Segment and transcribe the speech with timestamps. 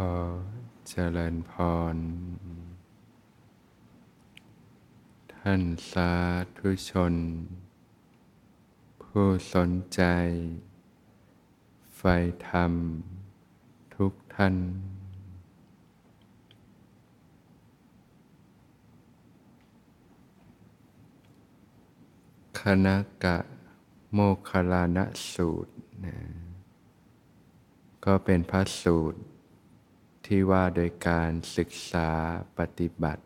[0.00, 0.04] อ
[0.88, 1.52] เจริญพ
[1.94, 1.96] ร
[5.34, 6.12] ท่านสา
[6.58, 7.14] ธุชน
[9.02, 10.02] ผู้สนใจ
[11.96, 12.02] ไฟ
[12.48, 12.72] ธรรม
[13.94, 14.54] ทุกท่าน
[22.60, 23.38] คณะกะ
[24.12, 25.72] โมคคลานะสูตร
[26.04, 26.18] นะ
[28.04, 29.20] ก็เป็นพระสูตร
[30.32, 32.10] ที่ว่าโดยการศึกษา
[32.58, 33.22] ปฏิบัติ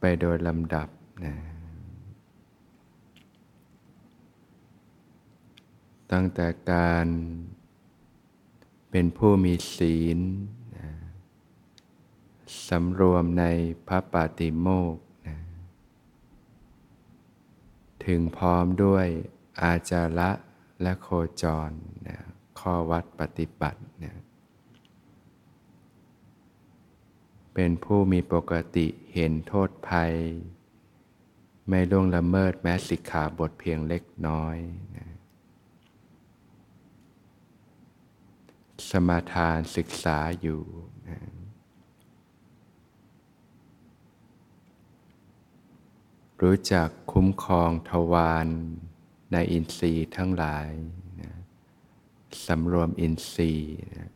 [0.00, 0.88] ไปโดยลำดับ
[1.24, 1.34] นะ
[6.12, 7.06] ตั้งแต่การ
[8.90, 10.18] เป็นผู้มีศีล
[10.76, 10.88] นะ
[12.68, 13.44] สำรวมใน
[13.88, 14.96] พระปาติโมก
[15.28, 15.38] นะ
[18.06, 19.06] ถึงพร้อมด้วย
[19.62, 20.30] อาจาระ
[20.82, 21.08] และโค
[21.42, 21.70] จร
[22.08, 22.18] นะ
[22.60, 24.14] ข้อวัดปฏิบัตินะ
[27.54, 30.14] เป็นผู้มีปกติเห็นโทษภัย
[31.68, 34.56] ไม่ล่วงละเมิดแม้สิกขาบทเพียงเล็กน้อย
[34.96, 35.08] นะ
[38.88, 40.62] สมาทานศึกษาอยู่
[41.08, 41.18] นะ
[46.42, 48.48] รู้จักคุ้มครองทวาร
[49.32, 50.70] ในอินทรีย์ทั้งหลาย
[51.20, 51.32] นะ
[52.46, 54.10] สำรวมอินทรีย์นะ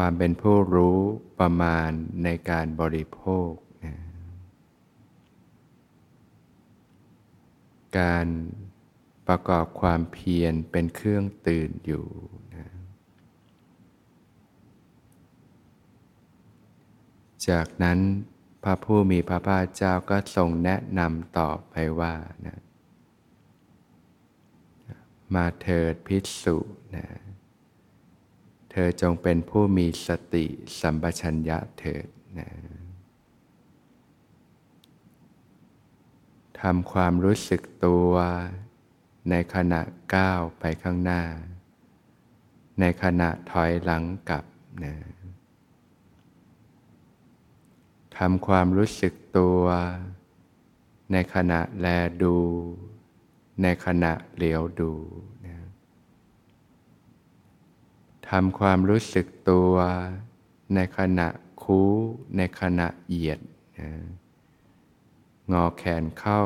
[0.00, 0.98] ความเป็นผู้รู้
[1.40, 1.90] ประมาณ
[2.24, 3.50] ในการบริโภค
[3.84, 3.94] นะ
[7.98, 8.26] การ
[9.28, 12.06] ประกอบความเพียรเป็นเครื่องตื่นอยู่
[12.54, 12.66] นะ
[17.48, 17.98] จากนั้น
[18.64, 22.14] พระผู้มีพระภาคเจ้าก็ทรงแนะนำต่อไปว่า
[22.46, 22.58] นะ
[25.34, 26.58] มาเถิดพิสุ
[26.96, 27.06] นะ
[28.76, 30.44] ธอจงเป็นผู้มีสติ
[30.80, 32.06] สัมปชัญญะเถิด
[32.38, 32.48] นะ
[36.60, 38.12] ทำความรู้สึกตัว
[39.30, 39.80] ในขณะ
[40.14, 41.22] ก้าวไปข้างหน้า
[42.80, 44.44] ในขณะถอยหลังกลับ
[44.84, 44.94] นะ
[48.18, 49.62] ทำความรู้สึกตัว
[51.12, 51.86] ในขณะแล
[52.22, 52.36] ดู
[53.62, 54.92] ในขณะเหลียวดู
[58.30, 59.74] ทำความรู้สึกตัว
[60.74, 61.28] ในขณะ
[61.62, 61.92] คู้
[62.36, 63.40] ในขณะเหยียด
[63.78, 63.90] นะ
[65.52, 66.42] งอแขนเข้า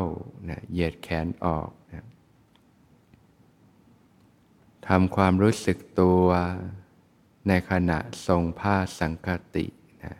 [0.48, 2.04] นะเหยียดแขนออกนะ
[4.88, 6.24] ทำความรู้สึกตัว
[7.48, 9.66] ในขณะทรงผ้าสังคติ
[10.04, 10.14] นะ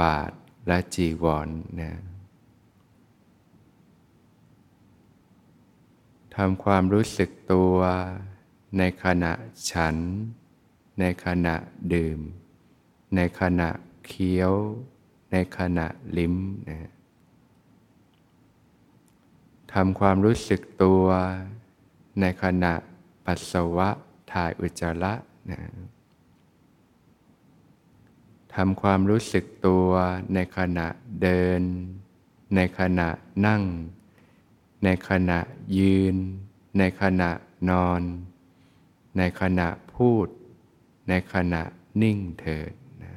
[0.00, 0.32] บาท
[0.66, 1.48] และจีวร
[1.80, 1.92] นะ
[6.36, 7.76] ทำความรู้สึกตัว
[8.78, 9.32] ในขณะ
[9.70, 9.96] ฉัน
[11.00, 11.54] ในขณะ
[11.94, 12.18] ดื่ม
[13.16, 13.68] ในขณะ
[14.06, 14.52] เคี้ยว
[15.32, 15.86] ในขณะ
[16.18, 16.34] ลิ้ม
[16.68, 16.90] นะ
[19.72, 21.04] ทำความรู้สึกตัว
[22.20, 22.72] ในขณะ
[23.24, 23.88] ปัสสาวะ
[24.32, 25.14] ถ่ายอุจจาระ
[25.50, 25.60] นะ
[28.54, 29.88] ทำความรู้สึกตัว
[30.34, 30.86] ในขณะ
[31.22, 31.62] เดิน
[32.54, 33.08] ในขณะ
[33.46, 33.62] นั่ง
[34.84, 35.38] ในขณะ
[35.78, 36.16] ยืน
[36.78, 37.30] ในขณะ
[37.70, 38.02] นอน
[39.18, 40.26] ในขณะพูด
[41.08, 41.62] ในขณะ
[42.02, 42.72] นิ่งเถิด
[43.02, 43.14] นะ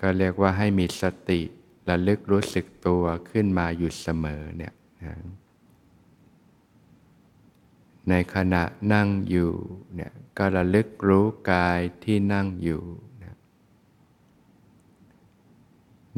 [0.00, 1.40] ก็เรียกว่าให้มีสติ
[1.88, 4.74] ระลึกรู้สึกตัวขึ้นมาอยู่เสมอเนี่ย
[5.04, 5.14] นะ
[8.10, 8.62] ในขณะ
[8.92, 9.52] นั่งอยู่
[9.94, 12.82] เนี่ยก็ระลึกรู้กายที่นั่งอยู่
[13.24, 13.36] นะ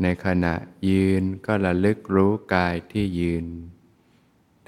[0.03, 0.55] ในขณะ
[0.91, 3.47] ยืนก็ระลึกรู้กายที่ยืน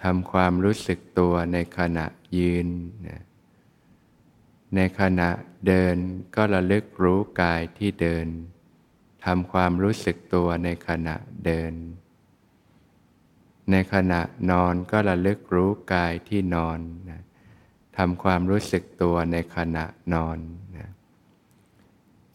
[0.02, 2.06] ทำความรู้สึกตัวในขณะ
[2.38, 2.68] ยืน
[3.08, 3.22] นะ
[4.74, 5.28] ในขณะ
[5.66, 5.96] เดิน
[6.36, 8.26] ก็ระลึกรู้กายที่เดิน
[9.24, 11.16] ทำความรู้สึกตัวในขณะ
[11.46, 11.72] เดิน
[13.70, 16.78] ในขณะนอนก็ระลึกรู้กายที่นอน
[17.10, 17.20] นะ
[17.96, 19.84] ทำความรู้สึกตัวในขณะ
[20.14, 20.38] นอน
[20.76, 20.88] นะ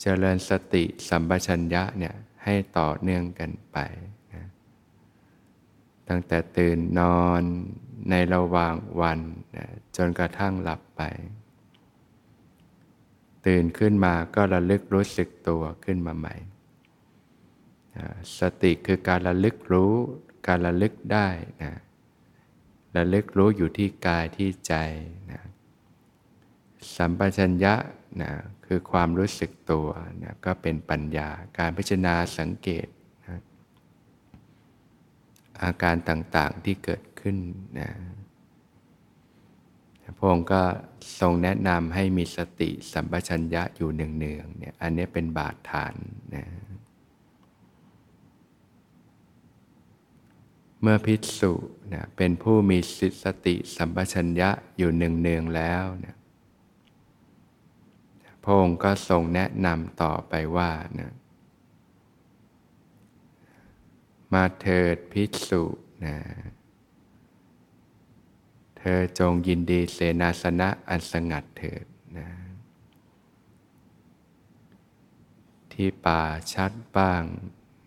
[0.02, 3.78] เจริญสติสัมปชัญญะเนี่ยให้ต่อเนื่องกันไป
[4.34, 4.46] นะ
[6.08, 7.42] ตั้งแต่ตื่นนอน
[8.10, 9.20] ในระหว่างวัน
[9.56, 11.02] นะจนกระทั่งหลับไป
[13.46, 16.36] ตื่นขึ้นมาก็ระลึกรู้สึกตัวขึ้นมาใหม่
[18.40, 19.94] สติคือการระลึกรู้
[20.48, 21.28] การระลึกได้
[21.64, 21.74] นะ
[22.98, 24.74] ระลึกรู้อยู่ที่กายที่ใจ
[25.32, 25.42] นะ
[26.96, 27.74] สัมปชัญญะ
[28.22, 28.32] นะ
[28.66, 29.88] คือความรู้สึกตัว
[30.24, 32.88] นะก็เป็นปัญญาการพิจารณาสังเกต
[33.26, 33.40] นะ
[35.64, 37.42] อาการต่างๆที่เกิด ขึ้น
[37.80, 37.90] นะ
[40.18, 40.62] พระองค์ก็
[41.20, 45.96] ทรงแนะนำให้มีสติสัมปชัญญะอยู่เนืองๆเนี่ยอันนี้เป็นบาดฐาน
[46.36, 46.46] นะ
[50.82, 51.54] เมื่อพิสุ
[51.94, 52.78] นะเป็นผู้มี
[53.24, 56.16] สติสัมปชัญญะอยู่เนืองๆแล้วนะ
[58.44, 61.12] พระองค์ก็ทรงแนะนำต่อไปว่านะ
[64.34, 65.64] มาเถิดพิสุ
[66.06, 66.16] นะ
[68.86, 71.86] ธอจงยินดีเสนาสนะอันสงัดเถิด
[72.18, 72.28] นะ
[75.74, 76.24] ที่ป่า
[76.54, 77.24] ชัดบ้าง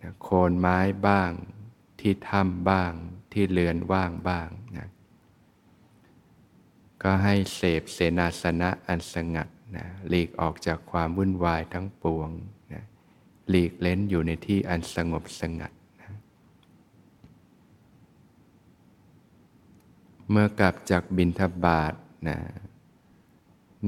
[0.01, 1.31] นะโคนไม้บ้าง
[1.99, 2.91] ที่ถ้ำบ้าง
[3.31, 4.47] ที่เรือนว่างบ้าง
[4.77, 4.87] นะ
[7.03, 12.29] ก็ให้เสพเสนาสนะอันสงัดนะหลีกออกจากความวุ่นวายทั้งปวง
[12.73, 12.83] นะ
[13.49, 15.71] หลีกเล้นอยู่ในที่อันสงบสงัด
[16.01, 16.11] นะ
[20.29, 21.93] เมื่อกลับจากบินทบาท
[22.27, 22.37] นะ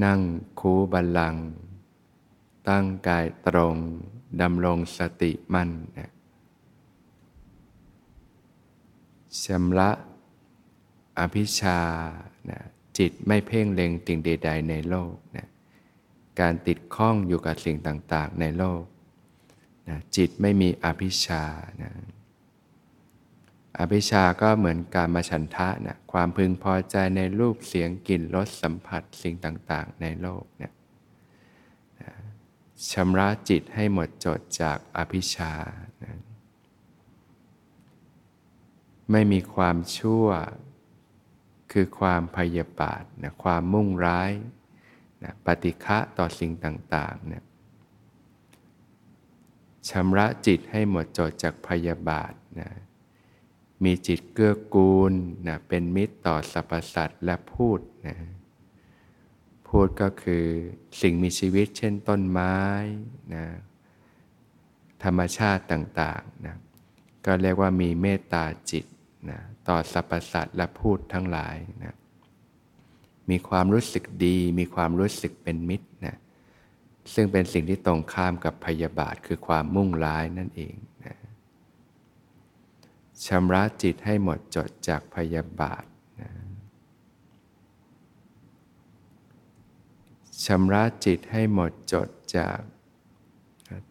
[0.04, 0.20] นั่ง
[0.60, 1.36] คูบัลลัง
[2.70, 3.76] ตั้งกายตรง
[4.42, 6.12] ดำรงสติมั่นนะ
[9.44, 9.92] ชำระ
[11.20, 11.80] อภิชา
[12.50, 12.60] นะ
[12.98, 15.48] จิตไม่เพ่งเล็งสิ่งใดๆในโลกนะ
[16.40, 18.84] การติดข้องอยู่กับสิ่งต่างๆในโลก
[19.90, 21.44] นะจิตไม่มีอภิชา
[21.82, 21.92] นะ
[23.80, 30.74] อภิชาก็เหมือนการมาฉันทะนะความพึงพอใจในรูปเสียงกลิ่นรสสัมผัสสิ่งต่างๆ ในโลกเนะ
[32.92, 35.54] ชำระจิตให้หมดจดจากอภิชา
[36.04, 36.20] นะ
[39.12, 40.28] ไม่มีความชั่ว
[41.72, 44.32] คือความพยาบาทนะความมุ่งร้าย
[45.24, 47.44] นะปฏิฆะต่อสิ่งต่างๆเนี่ย
[49.90, 52.70] ชำระจิตให้หมดจดจากพยาบาทนะ
[53.84, 55.14] มีจิตเกื้อกูล
[55.48, 58.18] นะเป็นมิตรต่อสรรพสัตว์และพูดนะ
[59.68, 60.46] พูดก็คือ
[61.02, 62.58] สิ่งมีชีวิตเช่นต้นไม้
[63.34, 63.46] นะ
[65.04, 66.56] ธรรมชาติต่างๆนะ
[67.26, 68.86] ก็เรียกว่ามีเมตตาจิต
[69.30, 71.96] นะต่อสรรพสัตว์และพูดทั้งหลายนะ
[73.30, 76.18] มีความรู้สึกดี มีความรู้สึกเป็นมิตรนะ
[77.14, 80.76] ซึ่งเป็นสิ่งที่ตรงข้ามกับพยาบาทคือความมุ่งร้ายนั่นเอง
[81.06, 81.18] นะ
[83.28, 85.86] ชำระจิตให้หมดจดจากพยาบาท
[86.22, 86.32] นะ
[90.46, 92.60] ชำระจิตให้หมดจดจาก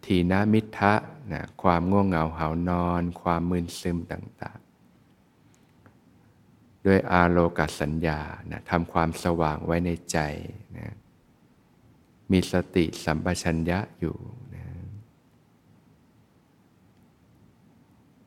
[0.05, 0.93] ทีนามิทะ
[1.31, 4.59] นะความง่วงเหงาเหานอน ความมึนซึมต่าง
[6.85, 8.19] ด้วยอาโลกัสัญญา
[8.51, 10.17] นะทำความสว่างไว้ในใจ
[10.77, 10.95] นะ
[12.31, 14.17] มีสติสัมปชัญญะอยู่
[14.55, 14.65] นะ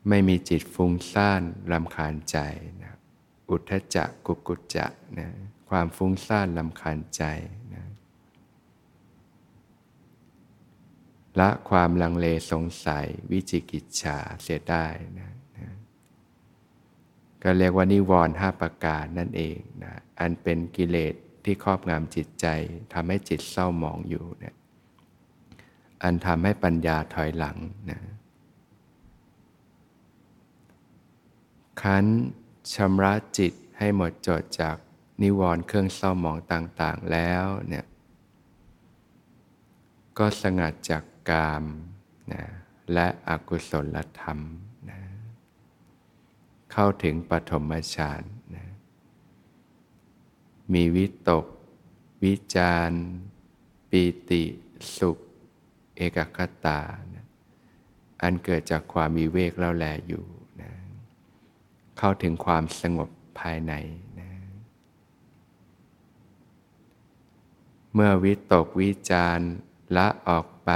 [0.09, 1.41] ไม่มีจิตฟุ้งซ่าน
[1.71, 2.37] ลำคาญใจ
[2.83, 2.93] นะ
[3.49, 4.87] อุทธจักกุกุจจะ
[5.19, 5.29] นะ
[5.69, 7.23] ความฟุ้งซ่านลำคาญใจ
[7.73, 7.85] นะ
[11.39, 14.85] ละความลังเลสงสัยวิจิกิจฉาเสียได้
[15.19, 15.29] นะ
[17.43, 21.15] ก็เรียกว่านิวรณ์ห้าประการนั่นเองนะอันเป็นกิเลส
[21.45, 22.47] ที่ครอบงำจิตใจ
[22.93, 24.55] ทำให้จิตเศร้าหมองอยู่เนะี่ย
[26.03, 27.57] อันทำให้ปัญญาถอยหลัง
[27.91, 27.99] นะ
[31.81, 32.05] คั้น
[32.73, 34.77] ชำระจิตให้หมดจดจาก
[35.21, 37.85] นิวรณ์เครื่องเศร้าหมองต่างๆแล้วเนี่ย
[40.17, 41.63] ก็สงัดจากกาม
[42.31, 42.43] นะ
[42.93, 44.39] และอกุศลธรรม
[46.71, 48.21] เข้าถึงปฐมฌาน
[48.55, 48.65] นะ
[50.73, 51.45] มีวิตก
[52.23, 52.91] วิจาร
[53.89, 54.43] ปีติ
[54.97, 55.17] สุข
[55.95, 56.81] เอกคตา
[57.13, 57.25] นะ
[58.21, 60.25] อันเกิดจากความมีเวกแล้วแลอยู่
[61.97, 63.09] เข้าถึงความสงบ
[63.39, 63.73] ภายใน
[64.19, 64.29] นะ
[67.93, 69.39] เมื่อวิตกวิจาร
[69.97, 70.71] ละออกไป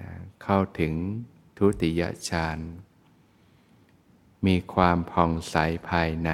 [0.00, 0.10] นะ
[0.42, 0.92] เข้าถึง
[1.56, 2.58] ทุติยฌาน
[4.46, 5.56] มีความผ่องใส
[5.90, 6.30] ภายใน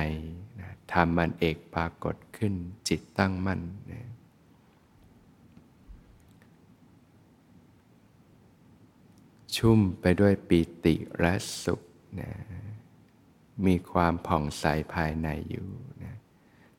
[0.60, 2.54] นะทำมันเอกปรากฏขึ้น
[2.88, 3.60] จิตตั้งมั่น
[3.92, 4.08] นะ
[9.56, 11.34] ชุ่มไปด้วยปีติและ
[11.64, 11.80] สุข
[12.20, 12.32] นะ
[13.66, 14.64] มีความผ่องใส
[14.94, 15.68] ภายในอยู่
[16.02, 16.16] นะ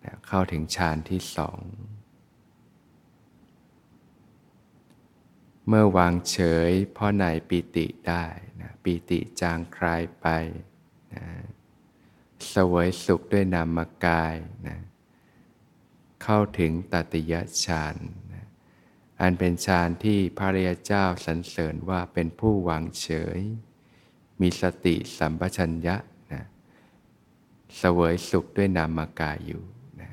[0.03, 1.59] นะเข้าถึงฌานที่สอง
[5.67, 6.37] เมื่อวางเฉ
[6.69, 8.25] ยพ่อในปีติได้
[8.61, 10.27] นะปีติจางคลายไป
[11.15, 11.25] นะ
[12.53, 14.35] สวยสุขด้วยนามกาย
[14.67, 14.79] นะ
[16.23, 17.33] เข้าถึงตติย
[17.65, 17.95] ฌาน
[18.33, 18.45] นะ
[19.21, 23.39] อันเป็นฌานที่พระริยเจ้าสรรเสริญว่าเป็นผู้วางเฉย
[24.41, 25.95] มีสติสัมปชัญญะ
[27.73, 29.63] นะสวยสุขด้วยนามกายอยู่
[30.01, 30.11] นะ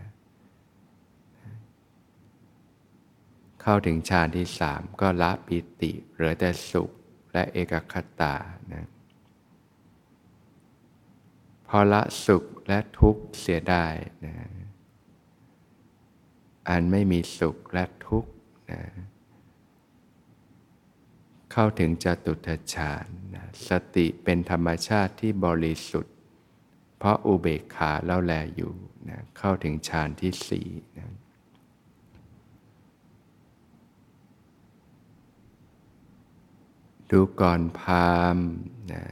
[3.62, 6.90] เข้าถึงฌานที่สามก็ละปิติเหลือแต่สุข
[7.32, 8.34] และเอกคตา
[8.72, 8.86] นะ
[11.68, 13.86] พอละสุขและทุกข์เสียได้
[14.24, 14.34] นะ
[16.68, 18.30] อันไม่มีสุขและทุกข์
[18.70, 18.82] นะ
[21.52, 26.14] เข้าถึงจตุทฌานนะสติเป็นธรรมชาติที่บริสุทธิ์
[27.00, 28.72] เพราะอุเบกขาเล่าแลอยู่
[29.08, 31.06] นะเข้าถึงฌานที่สี่นะ
[37.10, 38.38] ดูก่อนพาม
[38.92, 39.04] นะ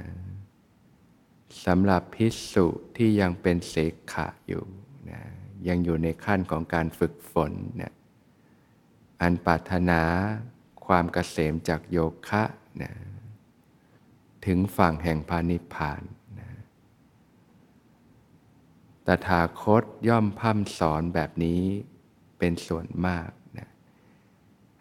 [1.64, 2.66] สำหรับพิสุ
[2.97, 3.75] ที่ยังเป็นเส
[4.12, 4.64] ขะอยู่
[5.11, 5.21] นะ
[5.68, 7.92] ยังอยู่ในขั้นของการฝึกฝนนี่ย
[9.21, 10.02] อันปรารถนา
[10.87, 12.42] ความเกษมจากโยคะ
[12.83, 12.92] นะ
[14.47, 16.02] ถึงฝั่งแห่งพานิพาน
[19.09, 21.62] ตถาคตย่อมพัมสอนแบบนี้
[22.38, 23.69] เป็นส่วนมากนะ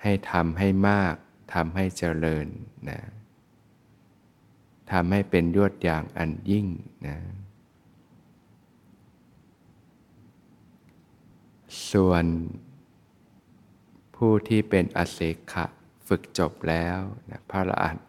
[0.02, 1.16] ให้ทำให้มาก
[1.54, 2.48] ทำให้เจริญ
[2.90, 3.00] นะ
[4.92, 6.68] ทำให้เป็นยวดอย่างอันยิ่ง
[7.08, 7.18] นะ
[11.92, 12.26] ส่วน
[14.16, 15.20] ผู้ที่เป็นอเส
[15.52, 15.66] ขะ
[16.08, 17.62] ฝึกจบแล้วนะพระ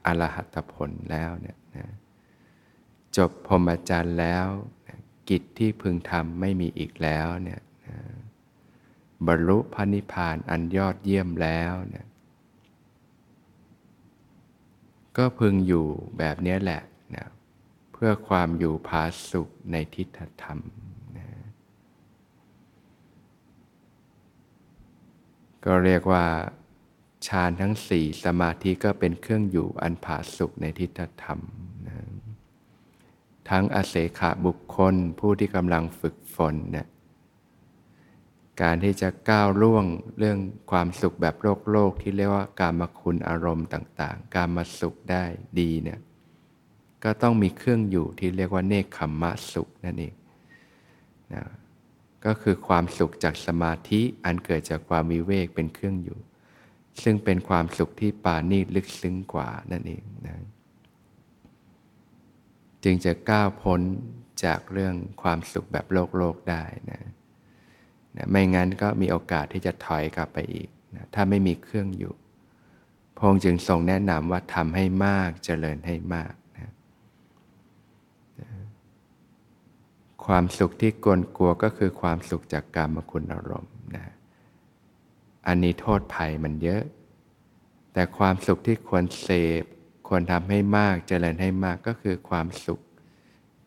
[0.07, 1.87] อรหัตผลแล้วเนี่ยนะ
[3.17, 4.47] จบพรหมจรรย์แล้ว
[5.29, 7.61] กิจที่พึงทำไม่มีอีกแล้วเนี่ย
[9.27, 12.07] บรรลุพระนิพพานอันยอดเยี่ยมแล้วเนี่ย
[15.17, 15.87] ก็พึงอยู่
[16.19, 16.83] แบบนี้แหละ
[17.17, 17.27] นะ
[17.93, 20.59] เพื่อความอยู่ผาสุขในทิฏฐธรรม
[21.17, 21.29] นะ
[25.65, 26.25] ก็เรียกว่า
[27.27, 31.41] ฌานทั้งสี่สมาธิก็เป็นเครื่องอยู่อันผาสุขในทิฏฐธรรม
[33.51, 36.87] ทั้งอาเสขาบุคคลผู้ที่กำลังฝึกฝนเนี่ย
[38.63, 39.85] การที่จะก้าวล่วง
[40.19, 40.39] เรื่อง
[40.71, 45.25] ความสุขแบบโลกโลกที่เรียกว่าการมาคุณอารมณ์ต่าง ๆ การมาสุขได้
[45.61, 46.01] ดีเนี่ย
[47.05, 50.15] ก็ต้องมีเครื่องอยู่ที่เรียกว่าเนคขมมะสุขนั่นเอง
[51.35, 51.45] นะ
[52.25, 56.19] ก็คือความสุขจากสมาธิอันเกิดจากความวิเวกเป็นเครื่องอยู่
[57.03, 60.37] ซึ่งเป็นความสุขที่ปานีลึกซึ้งกว่านั่นเองนะ
[62.85, 63.81] จึงจะก้าวพ้น
[64.45, 67.01] จากเรื่องความสุขแบบโลกโลกได้นะ
[68.17, 72.15] นะไม่งั้นก็มีโอกาสที่จะถอยกลับไปอีกนะถ้าไม่มีเครื่องอยู่
[73.19, 76.73] พงจึงทรงแนะนำว่าทำให้มากเจริญให้มากนะ
[78.41, 78.51] นะ
[80.25, 84.05] ความสุขที่กลกลัวก็คือความสุขจากกรรมคุณอารมณ์นะ
[85.47, 86.83] อันนี้โทษภัยมันเยอะ
[87.93, 89.29] แต่ความสุขที่ควรเส
[89.63, 89.65] พ
[90.09, 92.81] ควรทำให้มากเจริญให้มากก็คือความสุข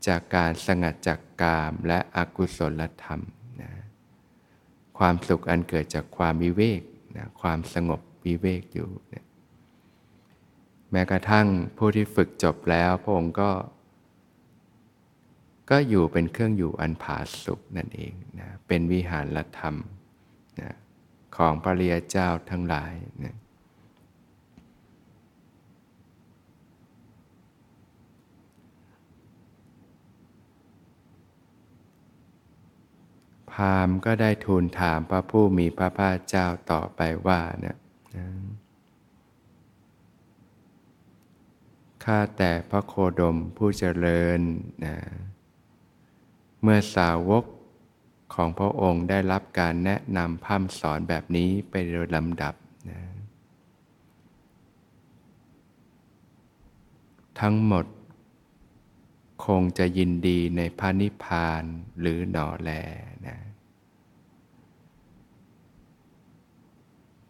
[0.08, 3.22] จากการสงัดจากกามและอกุศลธรรม
[3.62, 3.72] นะ
[4.98, 6.82] ความสุขอันเกิดจากความวิเวก
[7.18, 9.26] นะความสงบวิเวกอยู่นะ
[10.92, 13.52] แม้กระทั่งผู้ที่ฝึกจบแล้วพระองค์ก็
[15.70, 19.76] ก็อยู่เป็นเครื่องอยู่อันผาสุกนั่นเองนะเป็นวิหารธรรม
[20.62, 20.76] นะ
[21.38, 22.94] ของพระริยเจ้าทั้งหลาย
[23.24, 23.36] นะ
[33.54, 37.78] พามก็ได้ทูลถามพระผู้มีพระภาคเจ้าต่อไปว่าเนี่ย
[42.04, 44.40] ข้าแต่พระโคดมผู้เจริญ
[44.86, 44.96] นะ
[46.62, 47.44] เมื่อสาวก
[48.34, 52.54] ของพระองค์ได้รับการแนะนำพัฒสอนแบบนี้ไปโดยลำดับ
[52.90, 53.02] นะ
[57.40, 57.86] ทั้งหมด
[59.46, 61.64] คงจะยินดีในพระนิพพาน
[62.00, 62.72] หรือหนอแล
[63.28, 63.38] นะ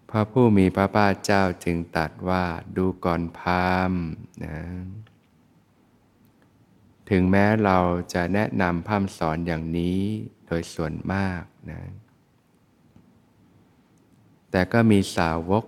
[0.09, 2.43] พระผู้มีพระภาคเจ้าจึงตัดว่า
[2.77, 3.93] ดูก่อนพาม
[4.43, 4.57] นะ
[7.09, 7.77] ถึงแม้เรา
[8.13, 9.99] จะแนะนำพัฒสอนอย่างนี้
[10.47, 11.81] โดยส่วนมากนะ
[14.51, 15.65] แต่ก็มีสาวก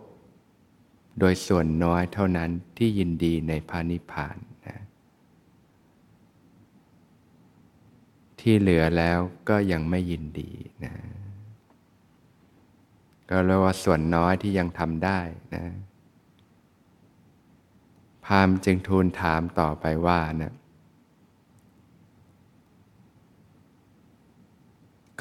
[1.20, 4.80] โดยส่วนน้อยเท่านั้นที่ยินดีในพานิพานนะ
[8.44, 9.20] ที่เหลือแล้ว
[9.50, 10.52] ก็ยังไม่ยินดี
[10.84, 10.94] นะ
[13.30, 15.20] ก็เรียกว่าส่วนน้อยที่ยังทำได้
[15.56, 15.66] นะ
[18.26, 20.54] พามจึงทูลถามต่อไปว่านะ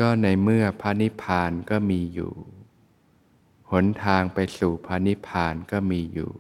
[0.01, 2.33] ก็ในเมื่อพระนิพพานก็มีอยู่
[3.71, 6.33] หนทางไปสู่พระนิพพานก็มีอยู่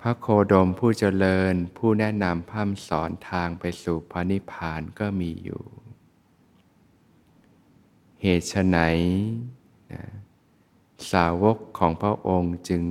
[0.00, 5.64] พระโคดมผู้เจริญผู้แนะนำพัฒสอนทางไปสู่พระนิพพานก็มีอยู่
[8.22, 8.78] เหตุไฉน
[9.92, 10.02] นะ
[11.12, 12.82] สาวกของพระองค์จึง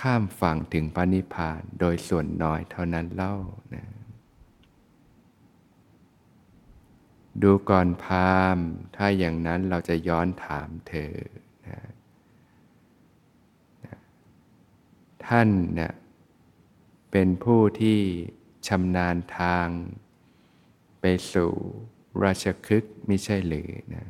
[0.00, 3.36] ข้ามฝั่งถึงพระนิพพานโดยส่วนน้อยเท่านั้นเล่า
[3.74, 3.84] นะ
[7.42, 8.58] ดูก่อนพาม
[8.96, 11.14] ถ้าอย่างนั้นเราจะย้อนถามเธอ
[11.66, 11.80] นะ
[15.28, 15.92] ท่านเนี่ย
[17.10, 17.98] เป็นผู้ที่
[18.68, 19.66] ชำนาญทาง
[21.00, 21.52] ไปสู่
[22.24, 24.06] ราชคฤห์ไม่ใช่หรือนะ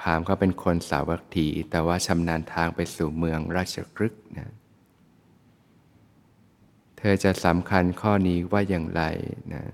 [0.00, 4.48] พามเขาเป็นคนสาวัคถี แต่ว่าชำนาญทางไปสู่เมืองราชคฤห์นะ
[6.98, 9.02] เธอจะสำคัญข้อนี้ว่าอย่างไร
[9.54, 9.64] นะ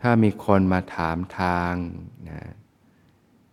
[0.00, 1.74] ถ้ามีคนมาถามทาง
[2.30, 2.40] นะ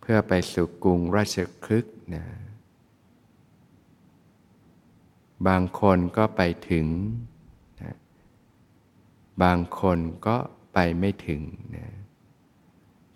[0.00, 2.24] เพื่อไปสู่กรุงราชคฤห์นะ
[5.48, 6.86] บางคนก็ไปถึง
[7.82, 7.96] นะ
[9.42, 10.36] บางคนก็
[10.74, 11.40] ไปไม่ถึง
[11.76, 11.88] นะ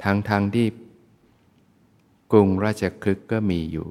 [0.02, 0.66] ทั้งทั้งที่
[2.32, 3.88] กรุงราชคฤห์ก็มีอยู่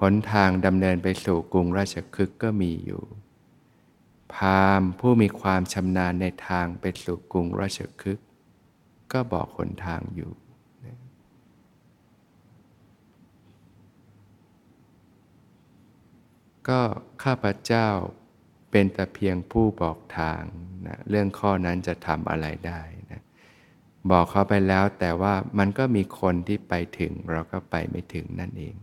[0.00, 3.02] หนทางดำเนินไปสู่กรุงราชคฤห์ก็มีอยู่
[4.34, 8.26] พามผู้มีความชำนาญในทางไปสู่กรุงราชคฤห์
[9.12, 10.30] ก็บอกหนทางอยู่
[16.68, 16.80] ก็
[17.24, 17.88] ข้าพเจ้า
[18.70, 20.42] เป็นแต่เพียงผู้บอกทาง
[20.86, 23.22] นะเรื่องข้อนั้นจะทำอะไรได้นะ
[24.10, 28.76] บอกเขาไปแล้วแต่ว่ามันก็มีคนที่ไปถึงเราก็ไปไม่ถึงนั่นเอง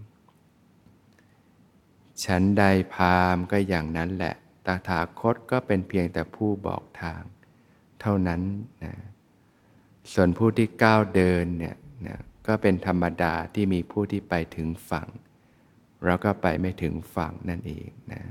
[2.25, 2.63] ฉันใด
[2.93, 7.21] พามก็อย่างนั้นแหละ ตถาคตก็เป็นเพียงแต่ผู้บอกทาง
[8.01, 8.41] เท่านั้น
[8.83, 8.93] นะ
[10.13, 11.75] ส่วนผู้ที่ก้าวเดินเนี่ย
[12.07, 15.07] นะก็เป็นธรรมดาที่มีผู้ที่ไปถึงฝั่ง
[16.03, 18.21] เราก็ไปไม่ถึงฝั่งนั่นเองนะ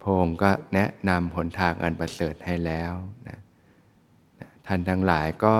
[0.00, 2.92] พระองค์ก็แนะนำหนทางอันประเสริฐให้แล้ว
[3.28, 3.38] นะ
[4.66, 5.54] ท่านทั้งหลายก็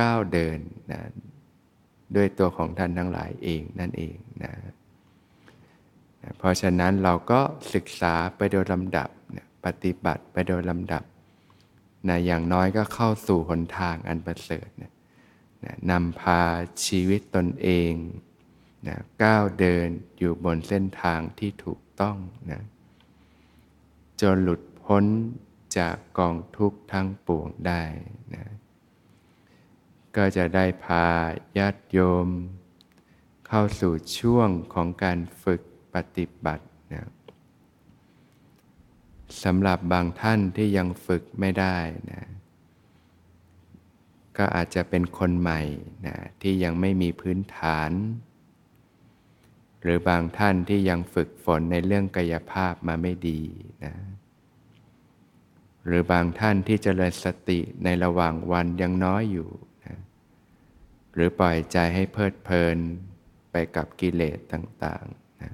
[0.00, 0.58] ก้าวเดิน
[0.92, 1.00] นะ
[2.16, 4.52] ด้วยตัวของท่านทั้งหลายเองนั่นเองนะ
[6.22, 7.40] นะเพราะฉะนั้นเราก็
[7.74, 11.04] ศึกษาไปโดยลำดับนะปฏิบัติไปโดยลำดับ
[12.08, 14.92] นะอย่างน้อยก็เข้าสู่หนทางอันประเสริฐนะ
[15.64, 16.40] นะนำพา
[16.86, 17.92] ชีวิตตนเอง
[18.86, 19.88] นะก้าวเดิน
[20.18, 22.16] อยู่บนเส้นทางที่ถูกต้อง
[22.50, 22.62] นะ
[24.20, 25.04] จนหลุดพ้น
[25.78, 27.82] จากกองทุกข์ทั้งปวงได้
[28.34, 28.44] นะ
[30.16, 31.06] ก็จะได้พา
[31.58, 32.28] ญาติโยม
[33.46, 35.62] เข้าสู่ช่วงของการฝึก
[35.94, 37.04] ปฏิบัตินะ
[39.42, 41.78] สำหรับบางท่านที่ยังฝึกไม่ได้
[42.12, 42.22] นะ
[44.36, 45.60] ก็อาจจะเป็นคนใหม่
[46.06, 47.90] นะที่ยังไม่มีพื้นฐาน
[49.82, 53.40] หรือบางท่านที่ยังฝึกฝนในเรื่องกายภาพมาไม่ดี
[53.84, 53.94] นะ
[55.86, 59.50] หรือบางท่านที่จเจริญสติในระหว่างวันยังน้อยอยู่
[59.86, 59.98] นะ
[61.14, 62.76] หรือปล่อยใจให้เพลิดเพลิน
[63.52, 65.52] ไปกับกิเลสต่างๆนะ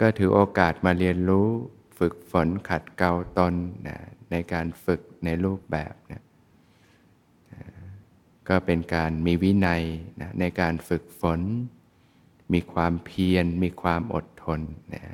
[0.00, 1.48] ก็ถือโอกาสมาเรียนรู้
[1.98, 3.54] ฝึกฝนขัดเกลาตน
[3.88, 3.98] นะ
[4.30, 6.22] ในการฝึกในรูปแบบนะ
[8.48, 9.82] ก็เป็นการมีวินัย
[10.20, 11.40] นะในการฝึกฝน
[12.54, 14.60] มีความเพียร มีความอดทน
[14.94, 15.04] นะ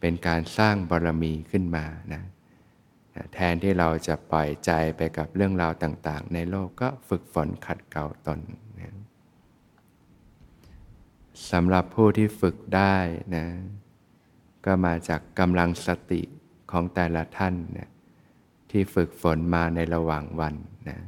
[0.00, 2.22] เป็นการสร้างบารมีขึ้นมานะ
[3.34, 8.40] แทนที่เราจะปล่อยใจไปกับเรื่องราวต่าง ๆ ในโลกก็ฝึกฝนขัดเกลาตน
[8.80, 8.96] นะ
[11.50, 12.96] สำหรับผู้ที่ฝึกได้
[13.36, 13.46] นะ
[14.66, 16.22] ก็มาจากกำลังสติ
[16.70, 17.88] ของแต่ละท่านนะ
[18.70, 20.54] ที่ฝึกฝนมาในระหว่างวัน
[20.88, 20.98] นะ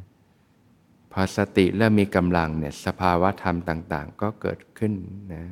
[1.13, 4.93] พอสติเริ่มมีกำลังเนี่ยสภาวะธรรมต่าง ๆ ก็เกิดขึ้น
[5.35, 5.45] นะ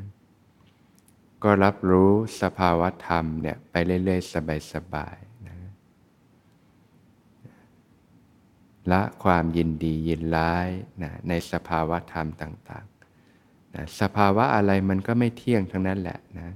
[1.42, 4.32] ก็รับรู้สภาวะธรรมเนี่ยไปเรื่อยๆ
[4.74, 5.56] สบายๆนะ
[8.92, 10.68] ละความยินดียินร้าย
[11.02, 16.50] นะในสภาวะธรรมต่างๆนะสภาวะอะไรมันก็ไม่เที่ยงทั้งนั้นแหละนะ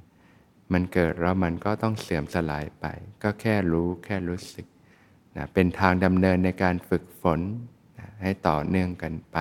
[0.72, 2.86] มันเกิดแล้วมันก็ต้องเสื่อมสลายไป
[3.22, 4.66] ก็แค่รู้แค่รู้สึก
[5.36, 7.40] นะเป็นทางดำเนินในการฝึกฝน
[8.24, 9.38] ให้ต่อเนื่องกันไป